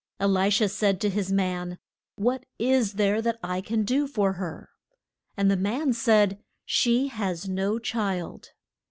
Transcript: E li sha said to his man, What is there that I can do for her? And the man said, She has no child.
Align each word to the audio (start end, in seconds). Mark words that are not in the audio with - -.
E 0.19 0.25
li 0.25 0.49
sha 0.49 0.65
said 0.65 0.99
to 0.99 1.11
his 1.11 1.31
man, 1.31 1.77
What 2.15 2.47
is 2.57 2.93
there 2.93 3.21
that 3.21 3.37
I 3.43 3.61
can 3.61 3.83
do 3.83 4.07
for 4.07 4.33
her? 4.33 4.71
And 5.37 5.51
the 5.51 5.55
man 5.55 5.93
said, 5.93 6.41
She 6.65 7.09
has 7.09 7.47
no 7.47 7.77
child. 7.77 8.49